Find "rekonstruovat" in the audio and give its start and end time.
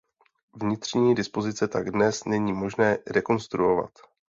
3.07-3.91